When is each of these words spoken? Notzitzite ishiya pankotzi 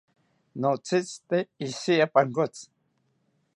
Notzitzite 0.61 1.37
ishiya 1.67 2.05
pankotzi 2.13 2.65